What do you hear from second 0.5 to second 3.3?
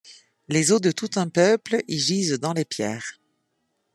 os de tout un peuple y gisent dans les pierres.